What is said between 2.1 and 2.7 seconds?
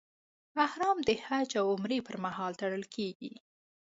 مهال